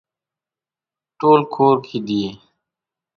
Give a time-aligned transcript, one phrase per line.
[1.19, 2.23] ټول کور کې دي